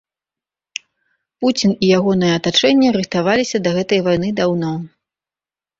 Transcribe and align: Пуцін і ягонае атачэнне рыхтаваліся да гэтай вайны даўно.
Пуцін 1.43 1.71
і 1.75 1.85
ягонае 1.99 2.33
атачэнне 2.39 2.87
рыхтаваліся 2.97 3.57
да 3.69 3.79
гэтай 3.79 3.99
вайны 4.11 4.35
даўно. 4.43 4.77